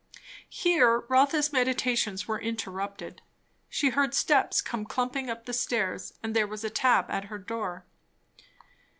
[0.49, 3.21] Here Rotha's meditations were interrupted.
[3.69, 7.37] She heard steps come clumping up the stairs, and there was a tap at her
[7.37, 7.85] door.